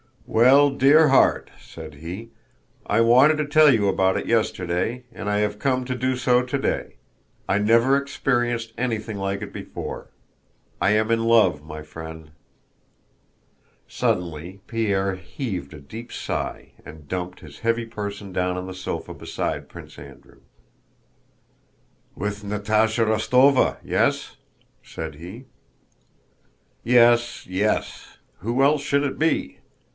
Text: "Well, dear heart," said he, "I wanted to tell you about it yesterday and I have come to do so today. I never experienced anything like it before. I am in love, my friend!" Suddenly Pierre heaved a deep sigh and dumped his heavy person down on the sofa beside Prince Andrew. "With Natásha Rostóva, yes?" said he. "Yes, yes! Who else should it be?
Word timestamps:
"Well, 0.25 0.69
dear 0.71 1.09
heart," 1.09 1.51
said 1.59 1.95
he, 1.95 2.31
"I 2.87 3.01
wanted 3.01 3.35
to 3.37 3.45
tell 3.45 3.71
you 3.71 3.87
about 3.89 4.17
it 4.17 4.25
yesterday 4.27 5.03
and 5.11 5.29
I 5.29 5.39
have 5.39 5.59
come 5.59 5.83
to 5.85 5.93
do 5.93 6.15
so 6.15 6.41
today. 6.41 6.95
I 7.49 7.59
never 7.59 7.97
experienced 7.97 8.73
anything 8.77 9.17
like 9.17 9.41
it 9.41 9.51
before. 9.51 10.09
I 10.81 10.91
am 10.91 11.11
in 11.11 11.25
love, 11.25 11.61
my 11.63 11.83
friend!" 11.83 12.31
Suddenly 13.89 14.61
Pierre 14.67 15.15
heaved 15.15 15.73
a 15.73 15.81
deep 15.81 16.13
sigh 16.13 16.71
and 16.85 17.09
dumped 17.09 17.41
his 17.41 17.59
heavy 17.59 17.85
person 17.85 18.31
down 18.31 18.57
on 18.57 18.65
the 18.67 18.73
sofa 18.73 19.13
beside 19.13 19.69
Prince 19.69 19.99
Andrew. 19.99 20.39
"With 22.15 22.41
Natásha 22.41 23.05
Rostóva, 23.05 23.77
yes?" 23.83 24.37
said 24.81 25.15
he. 25.15 25.45
"Yes, 26.83 27.45
yes! 27.45 28.17
Who 28.39 28.63
else 28.63 28.81
should 28.81 29.03
it 29.03 29.19
be? 29.19 29.59